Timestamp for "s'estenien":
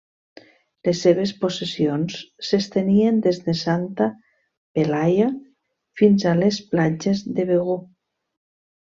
2.47-3.19